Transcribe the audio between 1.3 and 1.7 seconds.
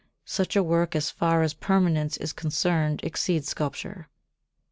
as